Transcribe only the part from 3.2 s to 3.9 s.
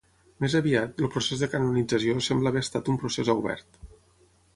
obert.